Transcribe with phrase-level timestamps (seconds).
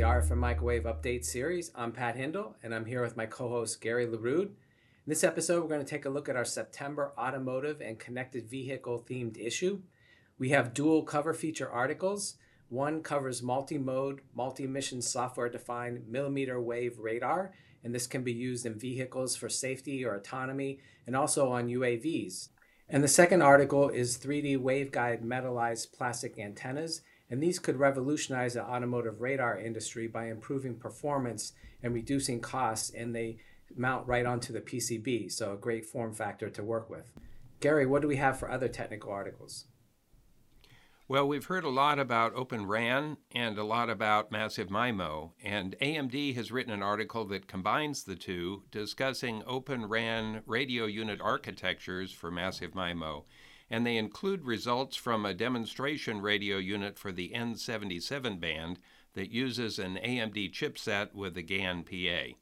[0.00, 1.70] the RF and Microwave Update series.
[1.74, 4.46] I'm Pat Hindle, and I'm here with my co host Gary LeRude.
[4.46, 4.54] In
[5.06, 9.04] this episode, we're going to take a look at our September automotive and connected vehicle
[9.06, 9.82] themed issue.
[10.38, 12.36] We have dual cover feature articles.
[12.70, 17.52] One covers multi mode, multi mission software defined millimeter wave radar,
[17.84, 22.48] and this can be used in vehicles for safety or autonomy and also on UAVs.
[22.88, 28.62] And the second article is 3D waveguide metallized plastic antennas, and these could revolutionize the
[28.62, 33.38] automotive radar industry by improving performance and reducing costs, and they
[33.76, 37.12] mount right onto the PCB, so a great form factor to work with.
[37.60, 39.66] Gary, what do we have for other technical articles?
[41.10, 45.74] Well, we've heard a lot about Open RAN and a lot about Massive MIMO, and
[45.82, 52.12] AMD has written an article that combines the two, discussing Open RAN radio unit architectures
[52.12, 53.24] for Massive MIMO.
[53.70, 58.80] And they include results from a demonstration radio unit for the N77 band
[59.14, 62.34] that uses an AMD chipset with a GAN PA.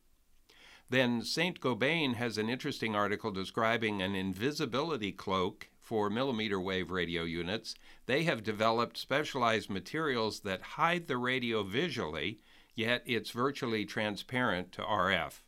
[0.90, 7.22] Then Saint Gobain has an interesting article describing an invisibility cloak for millimeter wave radio
[7.22, 12.40] units, they have developed specialized materials that hide the radio visually,
[12.74, 15.40] yet it's virtually transparent to RF.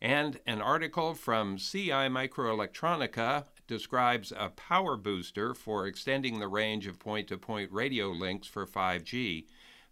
[0.00, 6.98] And an article from CI Microelettronica describes a power booster for extending the range of
[6.98, 9.44] point to point radio links for 5G.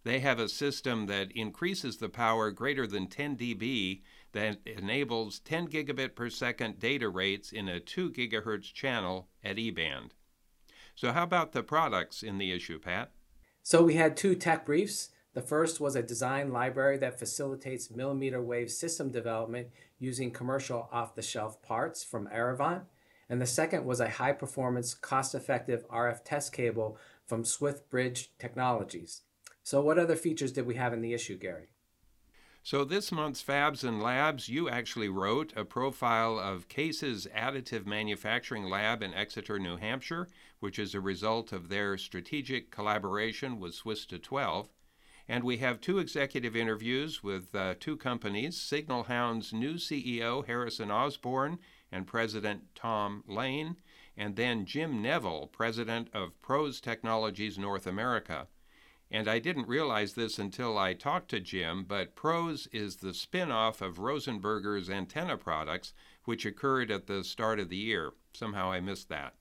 [0.03, 4.01] They have a system that increases the power greater than 10 dB
[4.33, 9.71] that enables 10 gigabit per second data rates in a 2 gigahertz channel at E
[9.71, 10.13] band.
[10.95, 13.11] So, how about the products in the issue, Pat?
[13.63, 15.09] So, we had two tech briefs.
[15.33, 19.67] The first was a design library that facilitates millimeter wave system development
[19.99, 22.83] using commercial off the shelf parts from Eravant.
[23.29, 28.31] And the second was a high performance, cost effective RF test cable from Swift Bridge
[28.39, 29.21] Technologies.
[29.63, 31.67] So, what other features did we have in the issue, Gary?
[32.63, 38.63] So, this month's Fabs and Labs, you actually wrote a profile of CAES's Additive Manufacturing
[38.63, 40.29] Lab in Exeter, New Hampshire,
[40.59, 44.67] which is a result of their strategic collaboration with SWISSto12.
[45.29, 50.89] And we have two executive interviews with uh, two companies Signal Hound's new CEO, Harrison
[50.89, 51.59] Osborne,
[51.91, 53.77] and President Tom Lane,
[54.15, 58.47] and then Jim Neville, President of Pros Technologies North America.
[59.09, 63.51] And I didn't realize this until I talked to Jim, but Pros is the spin
[63.51, 65.93] off of Rosenberger's antenna products,
[66.25, 68.11] which occurred at the start of the year.
[68.33, 69.35] Somehow I missed that.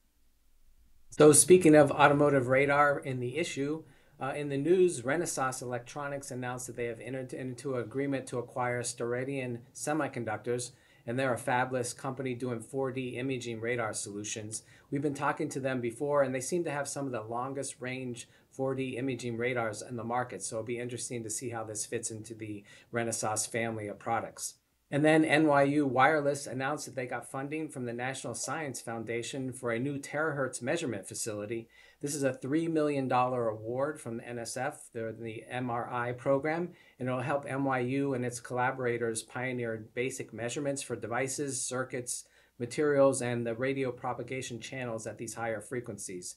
[1.10, 3.82] So, speaking of automotive radar in the issue,
[4.20, 8.38] uh, in the news, Renesas Electronics announced that they have entered into an agreement to
[8.38, 10.70] acquire Steradian Semiconductors,
[11.06, 14.62] and they're a fabulous company doing 4D imaging radar solutions.
[14.90, 17.76] We've been talking to them before, and they seem to have some of the longest
[17.80, 20.42] range 4D imaging radars in the market.
[20.42, 24.54] So it'll be interesting to see how this fits into the Renesas family of products.
[24.90, 29.72] And then NYU Wireless announced that they got funding from the National Science Foundation for
[29.72, 31.68] a new terahertz measurement facility.
[32.00, 36.70] This is a $3 million award from NSF, the, the MRI program,
[37.00, 42.24] and it'll help NYU and its collaborators pioneer basic measurements for devices, circuits,
[42.60, 46.36] materials, and the radio propagation channels at these higher frequencies.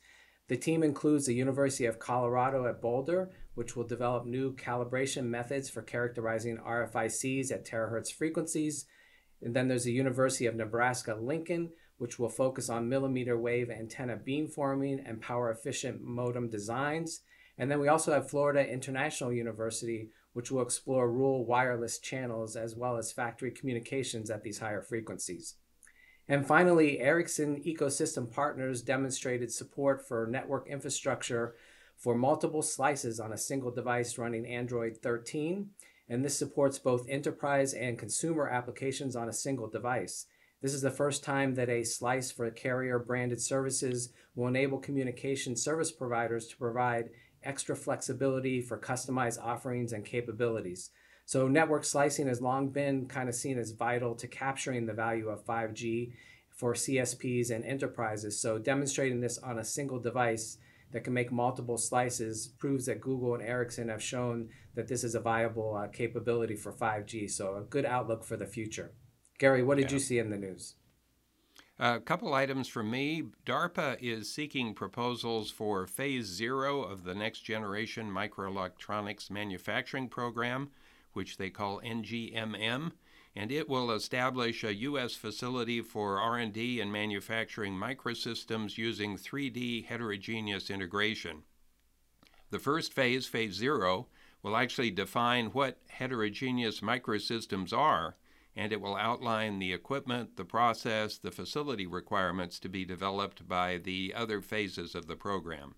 [0.49, 5.69] The team includes the University of Colorado at Boulder, which will develop new calibration methods
[5.69, 8.87] for characterizing RFICs at terahertz frequencies.
[9.43, 14.17] And then there's the University of Nebraska Lincoln, which will focus on millimeter wave antenna
[14.17, 17.21] beamforming and power efficient modem designs.
[17.59, 22.75] And then we also have Florida International University, which will explore rural wireless channels as
[22.75, 25.57] well as factory communications at these higher frequencies.
[26.29, 31.55] And finally, Ericsson ecosystem partners demonstrated support for network infrastructure
[31.97, 35.71] for multiple slices on a single device running Android 13.
[36.07, 40.27] And this supports both enterprise and consumer applications on a single device.
[40.61, 45.55] This is the first time that a slice for carrier branded services will enable communication
[45.55, 47.09] service providers to provide
[47.43, 50.91] extra flexibility for customized offerings and capabilities.
[51.29, 55.29] So network slicing has long been kind of seen as vital to capturing the value
[55.29, 56.11] of 5G
[56.49, 58.41] for CSPs and enterprises.
[58.41, 60.57] So demonstrating this on a single device
[60.91, 65.13] that can make multiple slices proves that Google and Ericsson have shown that this is
[65.13, 67.29] a viable uh, capability for 5G.
[67.29, 68.93] So a good outlook for the future.
[69.37, 69.93] Gary, what did yeah.
[69.93, 70.77] you see in the news?
[71.77, 73.25] A couple items from me.
[73.45, 80.71] DARPA is seeking proposals for phase zero of the next generation microelectronics manufacturing program
[81.13, 82.91] which they call NGMM,
[83.35, 85.15] and it will establish a U.S.
[85.15, 91.43] facility for R&D and manufacturing microsystems using 3D heterogeneous integration.
[92.51, 94.07] The first phase, phase zero,
[94.41, 98.15] will actually define what heterogeneous microsystems are,
[98.55, 103.77] and it will outline the equipment, the process, the facility requirements to be developed by
[103.77, 105.75] the other phases of the program.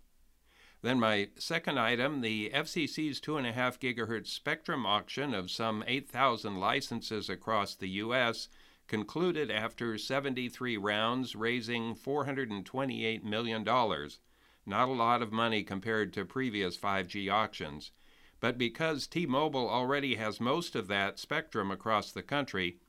[0.84, 7.76] Then, my second item the FCC's 2.5 gigahertz spectrum auction of some 8,000 licenses across
[7.76, 8.50] the U.S.
[8.88, 13.64] concluded after 73 rounds, raising $428 million.
[13.64, 17.92] Not a lot of money compared to previous 5G auctions.
[18.40, 22.80] But because T Mobile already has most of that spectrum across the country,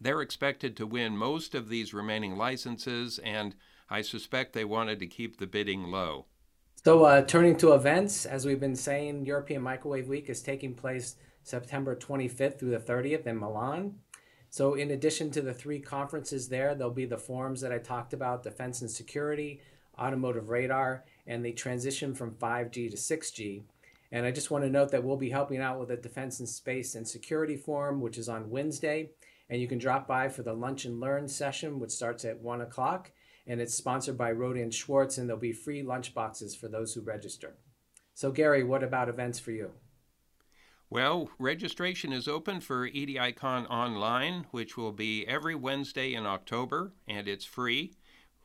[0.00, 3.54] they're expected to win most of these remaining licenses, and
[3.90, 6.26] I suspect they wanted to keep the bidding low.
[6.84, 11.16] So, uh, turning to events, as we've been saying, European Microwave Week is taking place
[11.42, 13.94] September 25th through the 30th in Milan.
[14.50, 18.12] So, in addition to the three conferences there, there'll be the forums that I talked
[18.12, 19.62] about defense and security,
[19.98, 23.62] automotive radar, and the transition from 5G to 6G.
[24.12, 26.48] And I just want to note that we'll be helping out with the Defense and
[26.48, 29.08] Space and Security Forum, which is on Wednesday.
[29.48, 32.60] And you can drop by for the Lunch and Learn session, which starts at 1
[32.60, 33.10] o'clock
[33.46, 37.00] and it's sponsored by Rohde Schwarz, and there'll be free lunch boxes for those who
[37.00, 37.56] register.
[38.14, 39.72] So, Gary, what about events for you?
[40.90, 47.26] Well, registration is open for EDICon Online, which will be every Wednesday in October, and
[47.26, 47.94] it's free.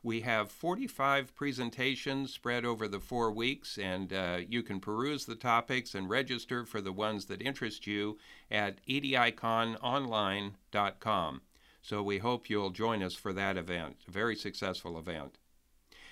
[0.02, 5.36] We have 45 presentations spread over the four weeks, and uh, you can peruse the
[5.36, 8.18] topics and register for the ones that interest you
[8.50, 11.42] at edicononline.com.
[11.82, 15.38] So we hope you'll join us for that event, a very successful event.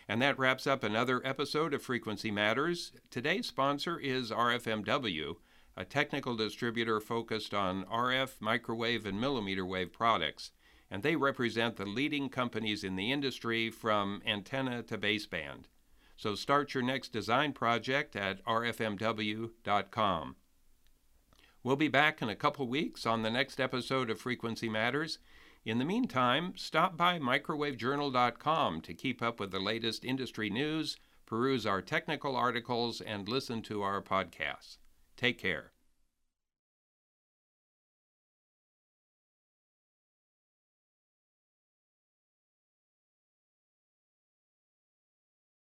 [0.08, 2.92] And that wraps up another episode of Frequency Matters.
[3.10, 5.36] Today's sponsor is RFMW,
[5.76, 10.52] a technical distributor focused on RF, microwave, and millimeter wave products.
[10.90, 15.64] And they represent the leading companies in the industry from antenna to baseband.
[16.16, 20.36] So start your next design project at rfmw.com.
[21.62, 25.18] We'll be back in a couple weeks on the next episode of Frequency Matters.
[25.64, 30.96] In the meantime, stop by microwavejournal.com to keep up with the latest industry news,
[31.26, 34.78] peruse our technical articles, and listen to our podcasts.
[35.16, 35.72] Take care.